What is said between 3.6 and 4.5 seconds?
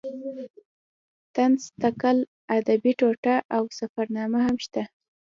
سفرنامه